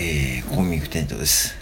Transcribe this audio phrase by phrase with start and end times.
[0.00, 1.56] えー、コンビニ店長です。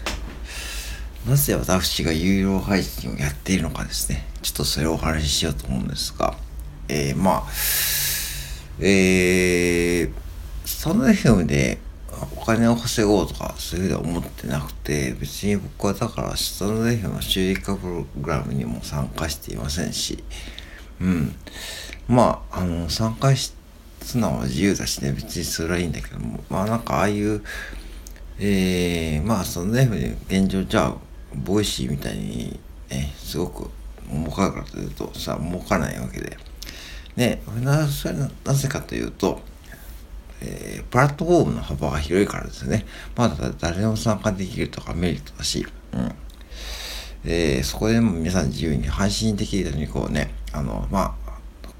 [1.27, 4.27] なぜ私が有料配信をやっているのかですね。
[4.43, 6.35] ちょっとそれをお話ししようと思うんですが、
[6.87, 7.43] えー、まあ、
[8.79, 10.11] えー、
[10.65, 11.79] スタンド FM で
[12.39, 20.23] お金を稼ごうとか、そういうふうに思ってなくて、別に僕はだからスタンド FM の収益化プログラムにも参加していませんし、
[21.01, 21.35] うん。
[22.07, 23.51] まあ、あの、参加し
[24.03, 27.41] それは自由だしね、別にそれはいいんだけども、まあなんかああいう、
[28.39, 30.95] えー、まあそのね、現状じゃあ、
[31.35, 33.69] Voicy みたいに、ね、すごく
[34.11, 36.37] 儲かるかというとさ、儲かないわけで。
[37.15, 39.41] ね、なそれなぜかというと、
[40.41, 42.85] えー、プラットフォームの幅が広いからですね。
[43.15, 46.11] まだ誰でも参加できるとかメリットだし、うん。
[47.25, 51.31] えー、そこでも皆さん自由に配信できるようにこうね、あの、まあ、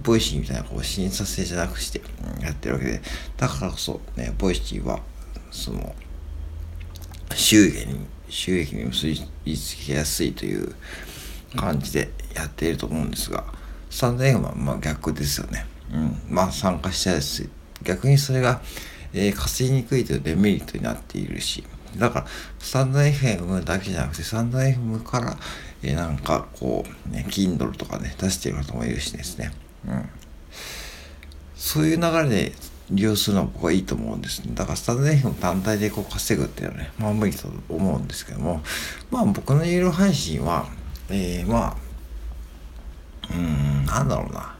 [0.01, 2.01] Voicy みたいなこう審査制じゃなくして
[2.41, 3.01] やってるわけで、
[3.37, 4.99] だからこそね、 Voicy は、
[5.51, 5.95] その、
[7.35, 9.07] 収益に、収益に結
[9.45, 10.75] びつけやすいという
[11.55, 13.43] 感じでやっていると思うんですが、
[13.89, 15.65] stand.fm はまあ逆ですよね。
[15.93, 16.21] うん。
[16.29, 17.49] まあ参加しちゃいやすい。
[17.83, 18.61] 逆にそれが、
[19.13, 21.63] えー、稼ぎにくいというデメリットになっているし、
[21.97, 22.25] だから、
[22.59, 25.37] stand.fm だけじゃなくて、 stand.fm から、
[25.81, 29.51] えー、なんかこう、ね、Kindle とかね、出してる方もいるしですね。
[29.87, 30.09] うん。
[31.55, 32.53] そういう流れで
[32.89, 34.51] 利用するのは僕はいいと思うんです、ね。
[34.53, 38.61] だからスタンド FM 単体でこう稼ぐっていうのはね、まあ無理と思うんですけども、
[39.11, 40.67] まあ僕の有料配信は、
[41.09, 41.75] えー、まあ、
[43.29, 44.55] うーん、なんだろうな。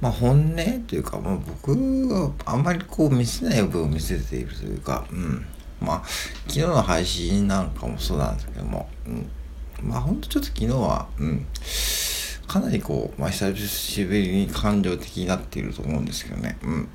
[0.00, 5.46] まあ本音というか、まあ僕があんまりこう見せない部分を見せているというか、うん。
[5.80, 6.02] まあ、
[6.46, 9.30] 昨日の配信なんかもそうなんですけども、うん。
[9.82, 11.46] まあほんとちょっと昨日は、うん。
[12.46, 16.58] かなりこう、まあ、久しぶりに感情的になっていると思うんですけどね。
[16.62, 16.88] うん。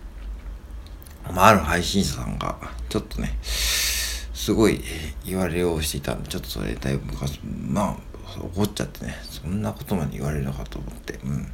[1.33, 2.57] まあ、ある配信者さんが、
[2.89, 4.81] ちょっとね、すごい
[5.25, 11.47] 言われをしていたんで、ちょっとそれだいぶ昔、まあ、怒っちゃってね、そんなことまで言われるのかと思って、うん。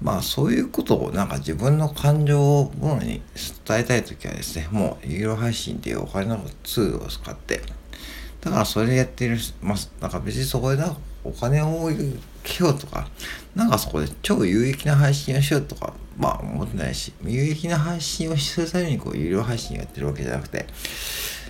[0.00, 3.22] まあそういうことをなんか自分の感情をものに
[3.66, 7.62] 伝えたいときはですね、もう有料配信でお金のツールを使って、
[8.40, 11.90] だからそれやってる、まあ、なんか別にそこでなお金を
[12.42, 13.08] けようとか、
[13.54, 20.66] なんかそこで超有益な配信をしようとか、まあ思ってないし、有益な配信をするためにこう有料配信をやってるわけじゃなくて、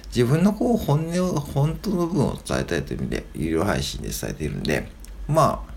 [0.09, 4.89] 自分のこう本音を、本当の部分を伝えたいという意味で、有料配信で伝えているんで、
[5.29, 5.75] まあ、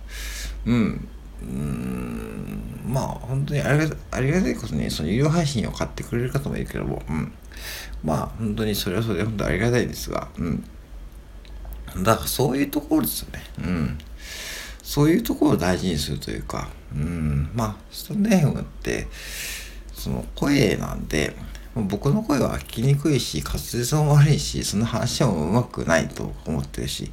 [0.65, 1.07] うん、
[1.41, 7.33] うん、まあ本当にありがありがたいことに、その有料配信を買ってくれる方もいるけども、うん、
[8.03, 10.63] まあ本当にそれはそれで本当にありがたいですが、うん。
[11.97, 13.43] だからそういうところですよね。
[13.59, 13.97] うん。
[14.83, 19.07] そういうところを大事にするというか、うん、まあ、スタンド FM って、
[19.93, 21.35] その声なんで、
[21.75, 27.11] 僕の声は聞きにくいし、滑舌も悪いし、その話もうまくないと思ってるし、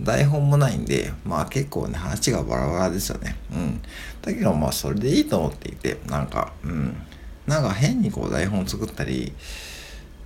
[0.00, 3.36] 台本もないんで、まあ結構ね、話がバラバラですよね。
[3.52, 3.82] うん。
[4.22, 6.96] だけどまあそれでいいと思っていて、なんか、うん。
[7.46, 9.34] なんか変にこう台本作ったり、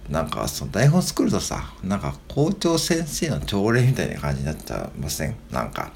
[0.08, 5.36] なんかその台本作るとさ、なんか校長先生の朝礼みたいな感じになっちゃいません？
[5.50, 5.92] なんか、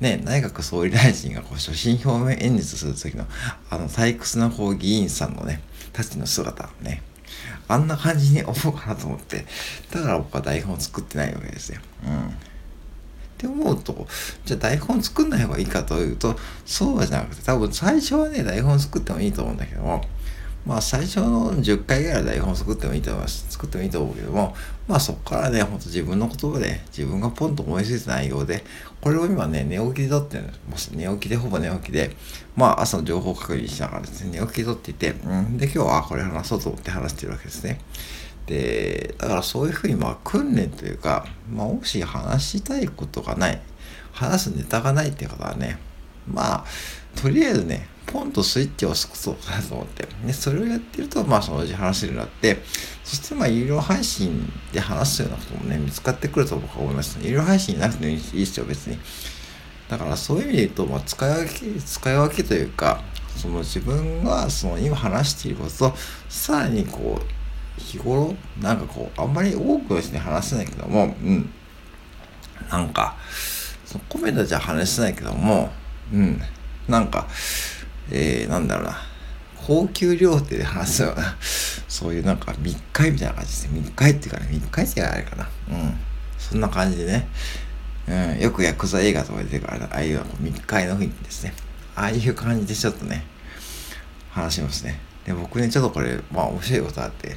[0.00, 3.26] ね、内閣総理大臣がこう所信表明演説する時の、
[3.68, 5.60] あの退屈なこう議員さんのね、
[5.92, 7.02] たちの姿ね、
[7.68, 9.44] あんな感じに思うかなと思って、
[9.90, 11.80] だから僕は台本作ってないわけですよ。
[12.04, 12.28] うん。
[12.28, 12.32] っ
[13.36, 14.06] て思うと、
[14.44, 20.02] じゃあ台本作んない方がいいかというと、そうじゃなくて、多分最初はね、台本作ってもいいと思うんだけども、
[20.66, 23.46] まあ最初の10回ぐらい台本作ってもいいと思います。
[23.48, 24.54] 作ってもいいと思うけども、
[24.86, 28.62] まあそこからね、ほんと自分の言葉で、自分がポンと思いついた内容で、
[29.00, 32.14] これを今ね、寝起きで撮ってるんです寝起きで、ほぼ寝起きで、
[32.56, 37.80] まあ朝の情報確認しながらですね、寝起きで撮っていて、うん、で今日はこれ話そうと思って話してるわけですね。
[38.46, 43.60] で、だからそういうふうにまあ訓練というか、まあもし話したいことがない、
[44.12, 45.78] 話すネタがないっていう方はね、
[46.32, 46.64] まあ、
[47.20, 50.08] とりあえずね、ポンとスイッチを押すことかなと思って。
[50.26, 52.62] で、それをやってると、まあ、そのうち話せるようになって、
[53.04, 58.98] そして、まあ、有料配信で話すようなこともね、見つかってくると僕は思います、有料配信なくてもいいですよ、別に。
[59.88, 63.02] だから、そういう意味で言うと、まあ、使い分け、使い分けというか、
[63.36, 65.94] その自分が、その今話していることと、
[66.28, 71.50] さらにこう、日頃、なんかこう、あんまり多くですね、話せないけども、うん。
[72.70, 73.16] なんか、
[73.84, 75.70] そのコメントじゃ話せないけども、
[76.12, 76.40] うん。
[76.88, 77.26] なんか、
[78.10, 78.98] えー、なんだろうな、
[79.66, 81.36] 高級料亭で話すような、
[81.88, 83.80] そういうなんか密会みたいな感じですね。
[83.80, 85.48] 密会っていうかね、密会ってあれかな。
[85.70, 85.94] うん。
[86.38, 87.28] そんな感じでね。
[88.08, 91.52] うん、よくヤクザ映画とか出てくるから、ああいう密会の雰囲気ですね。
[91.94, 93.24] ああいう感じでちょっとね、
[94.30, 94.98] 話しますね。
[95.24, 97.36] で、僕ね、ちょっとこれ、まあ面白いことあって、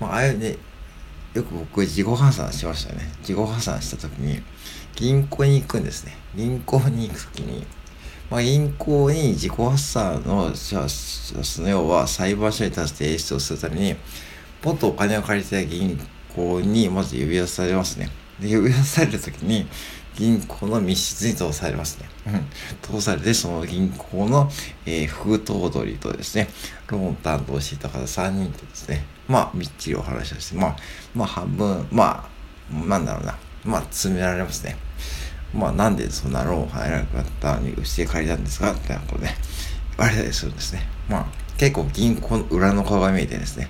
[0.00, 0.56] まあ、ああいうね、
[1.34, 3.08] よく僕自己破産しましたね。
[3.20, 4.42] 自己破産した時に、
[4.96, 6.16] 銀行に行くんですね。
[6.34, 7.66] 銀行に行く時に、
[8.30, 10.76] まあ、銀行に自己破産の、そ
[11.62, 13.96] の要は裁判所に立つ提出をするために、
[14.64, 15.98] もっとお金を借りてた銀
[16.36, 18.08] 行にまず呼び出されますね。
[18.38, 19.66] で、呼び出される時に、
[20.16, 22.08] 銀行の密室に通されますね。
[22.26, 23.00] うん。
[23.00, 24.48] 通されて、その銀行の、
[24.86, 26.48] えー、副頭取とですね、
[26.88, 30.76] ローン担当していた方3人とですね、まあ、みっちりお話をして、まあ、
[31.14, 32.28] まあ、半分、ま
[32.72, 34.76] あ、なんだろうな、まあ、詰められますね。
[35.54, 39.28] まあ、なんでそんなローン入らなくなったに、うちで借りたんですかってなことで、
[39.96, 40.86] 言われたりするんですね。
[41.08, 41.26] まあ、
[41.58, 43.68] 結構銀行の裏の顔が見えてですね、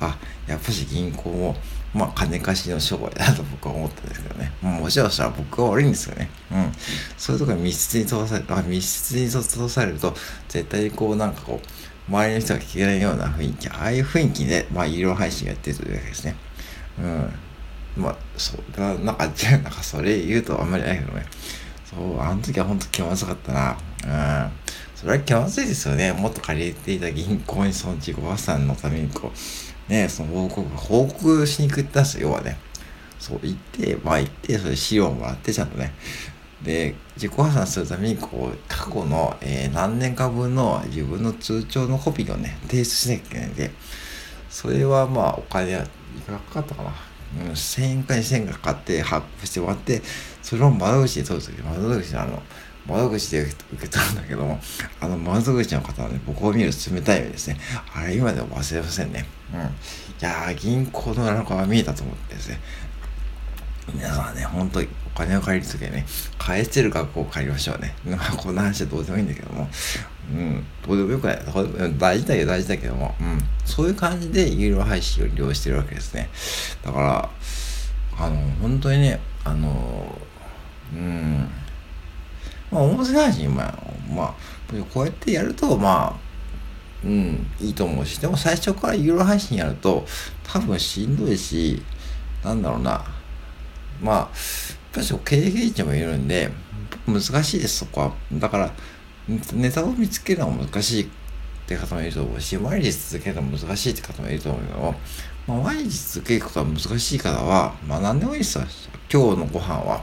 [0.00, 1.56] あ、やっぱし銀行も、
[1.94, 4.52] まあ、金貸しの商売だと僕は思ったんですけどね。
[4.62, 6.30] もちろんしたら僕は悪いんですよね。
[6.50, 6.72] うん。
[7.18, 10.14] そういうところに密室に通され、あ密室に通されると、
[10.48, 11.66] 絶対にこう、なんかこう、
[12.08, 16.34] 周りの人が聞けないような雰囲気、ああいう雰囲気で、まあ、医療配信やってるというわけですね。
[18.42, 21.24] そう、だなんか、じゃなんかそれ言うとあんまりないけどね。
[21.84, 23.76] そう、あの時は本当気まずかったな。
[24.04, 24.50] うん。
[24.96, 26.12] それは気まずいですよね。
[26.12, 29.30] もっと借りていた銀行にその自己破産のためにこ
[29.88, 32.56] う、ね、その報告、報告しに行ったんですよ、要はね。
[33.20, 35.92] そう、行って、まあ行って、それ資料もらって、ちゃんとね。
[36.64, 43.70] で、自己破産するために、こう、過去の、えー、何年か分の自分の通帳のコピーをね、提出しなきゃいけないんで、
[44.50, 47.11] それはまあ、お金は、いくらかかったかな。
[47.40, 50.02] うん、1000円か2000円かかって発行してもらって、
[50.42, 52.42] それを窓口で取るとき、窓口のあの、
[52.86, 54.60] 窓口で受けたんだけども、
[55.00, 57.58] あの窓口の方はね、僕を見る冷たい目ですね。
[57.94, 59.24] あれ今でも忘れませんね。
[59.54, 59.60] うん。
[59.60, 59.64] い
[60.20, 62.60] やー、銀行の裏の顔が見えたと思ってですね。
[63.94, 66.06] 皆さんね、本当にお金を借りるときはね、
[66.38, 67.94] 返してる学校を借りましょうね。
[68.04, 69.68] まあ、こんな話はどうでもいいんだけども、
[70.32, 71.38] うん、どうでもよくない。
[71.98, 76.30] 大事だけど大事だけども、うん、そういう感じで有料配信を利用してるわけですね。
[76.82, 77.28] だから、
[78.18, 80.18] あの、本当にね、あの、
[80.94, 81.48] うん、
[82.70, 83.78] まあ、音声配信、まあ、
[84.10, 84.34] まあ、
[84.92, 86.20] こうやってやると、まあ、
[87.04, 90.06] うん、いいと思うし、でも最初から有料配信やると、
[90.44, 91.82] 多分しんどいし、
[92.42, 93.04] なんだろうな、
[94.00, 94.28] まあ、やっ
[94.92, 96.50] ぱり経営値もいるんで、
[97.06, 98.12] 難しいです、そこは。
[98.32, 98.70] だから、
[99.28, 101.08] ネタを見つけるのは難しいっ
[101.66, 104.94] て方もいると思うし、毎日続けるのは難しいって方もいると思うけど、
[105.46, 108.64] まあ、毎日続けることは難しい方は、まあ何でもいいですよ。
[109.12, 110.02] 今日のご飯は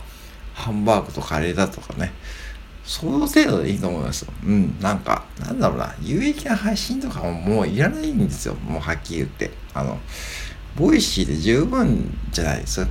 [0.54, 2.12] ハンバーグとカレーだとかね。
[2.84, 4.34] その程度でいいと思いますよ。
[4.44, 8.56] うん、なんか、なんだろうな、有益な配信とかももういらないんですよ。
[8.56, 9.52] もうはっきり言って。
[9.76, 10.00] あの、
[10.76, 12.88] Voicy で十分じゃないです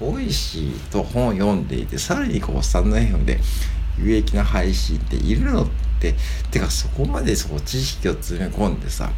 [0.00, 3.38] Voicy と本を読んでいて、さらにこう、 stand.fm で
[3.98, 5.68] 有益な配信っているのっ
[6.00, 6.14] て、
[6.50, 9.10] てかそこまでそう知識を詰め込んでさ、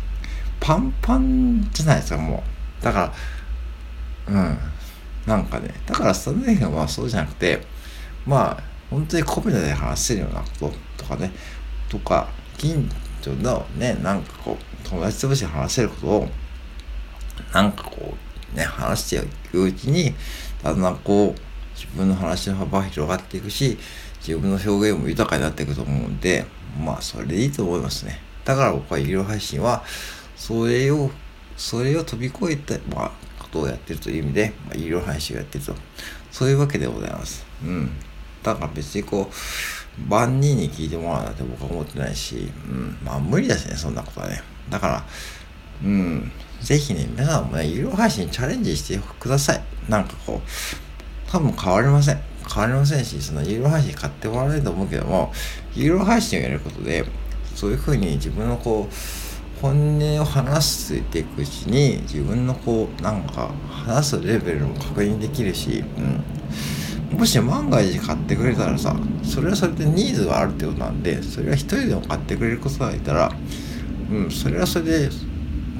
[0.61, 2.43] パンパンじゃないですか、も
[2.81, 2.85] う。
[2.85, 3.13] だか
[4.27, 4.59] ら、うん。
[5.27, 7.61] なんかね、だからスタンド FM はそうじゃなくて、
[8.27, 10.49] まあ、本当にコメダで話せるようなこ
[10.97, 11.31] ととかね、
[11.89, 12.89] とか、近
[13.23, 16.29] 所のね、なんかこう、友達同士で話せることを、
[17.53, 18.15] なんかこ
[18.55, 20.15] う、ね、話していくうちに、
[20.63, 21.48] だんだんこう、
[21.79, 23.79] 自分の話の幅が広がっていくし、
[24.27, 26.45] 自分の表現も豊かになっていくと思うんで、
[26.85, 28.21] まあ、それでいいと思いますね。
[28.45, 29.85] だから僕は医療配信は、
[30.37, 31.11] それを、
[31.57, 35.75] それを飛び越えて、まあ、ことをやってるという意味で、まあ、医療配信をやってると。
[36.33, 37.47] そういうわけでございます。
[37.65, 37.91] うん。
[38.43, 44.43] だから別にこう、万人に聞いてもらうなんて僕は思ってないし、うん、まあ無理だしね、そんなことはね。
[44.71, 45.05] だから、
[45.83, 46.31] うん、
[46.61, 49.63] ぜひね、皆さんもね、有料配信チャレンジしてください。
[49.89, 50.88] なんかこう、
[51.31, 52.21] 多分変わりません。
[52.53, 55.33] 変わりませんし、その有料配信買ってもらわないと思うけども、
[55.75, 57.05] 有料配信をやることで、
[57.55, 66.25] そういうふうに自分のこう、本音を話していくうちに、自分のこう、なんか、話すレベルも確認できるし、うん。
[67.17, 73.33] もし万が一買ってくれたらさそれはそれでニーズがあるってことなんでそれは一人でも買ってくれることがいたら
[74.11, 75.11] うんそれはそれで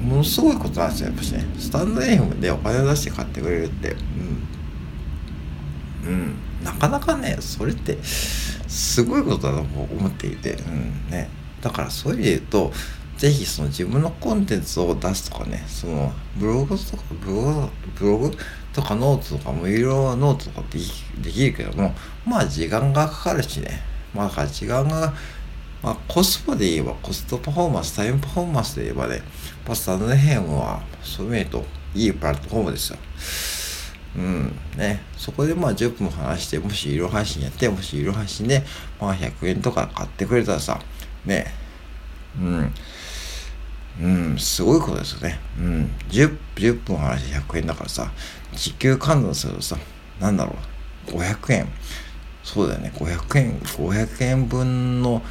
[0.01, 4.48] ものすごいことなんですよやっぱしねスタンド FM でお金を出して買ってくれるってうん
[6.09, 6.35] うん。
[6.63, 10.53] なかなかねそれってすごいことだと思っていて。
[10.53, 11.09] うん。
[11.09, 11.29] ね。
[11.61, 12.73] だからそういう意味で言うと
[13.17, 18.31] ぜひその自分のコンテンツを出すとかね、そのブログとか、ブログ、ブログ？
[18.71, 20.79] とかノートとかもいろいろノートとかで
[21.21, 21.93] できるけども、
[22.25, 23.81] まあ時間がかかるしね。
[24.13, 25.13] まあだから時間が、
[25.83, 29.21] まあコスパで言えば、コストパフォーマンス、タイムパフォーマンスで言えばね、
[29.65, 32.97] パスタのヘムは、そういう意味といいプラットフォームですよ。
[34.15, 34.55] うん。
[34.75, 35.01] ね。
[35.17, 38.63] そこでまあ10分話して、もし色配信やって、もし色配信で、
[38.99, 40.79] まあ100円とか買ってくれたらさ、
[41.25, 41.53] ね。
[42.39, 42.73] うん。
[44.01, 45.39] うん、すごいことですよね。
[45.59, 45.91] うん。
[46.09, 48.11] 10, 10分話して100円だからさ、
[48.53, 49.77] 時給換算するとさ、
[50.19, 50.55] なんだろ
[51.09, 51.67] う、500円。
[52.43, 55.21] そうだよね、500円、500円分の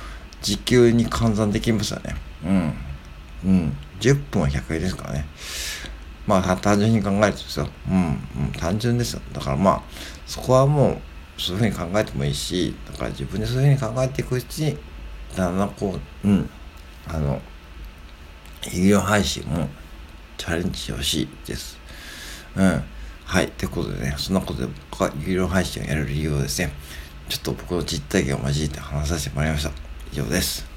[0.43, 2.15] 時給に換算できますよね。
[2.45, 2.75] うん。
[3.45, 3.77] うん。
[4.01, 5.27] 10分は100円ですからね。
[6.29, 7.69] まあ、単純に考えるとですよ。
[7.91, 9.23] うん、うん、単純ですよ。
[9.33, 9.83] だからまあ、
[10.27, 14.79] そこはもう、そういうふうに考えてもいいし、だから自分でそういうふうに考えていくうちに、
[15.35, 16.51] だんだんこう、うん、
[17.07, 17.41] あの、
[18.71, 19.69] 有料配信も
[20.37, 21.79] チャレンジしてほしいです。
[22.55, 22.85] うん。
[23.25, 23.47] はい。
[23.47, 26.73] ってことでね、そんなことで僕が有料配信をやる理由をですね、
[27.31, 29.71] ちょっと僕の実体験を交えて話させてもらいました。
[30.13, 30.68] 以上です。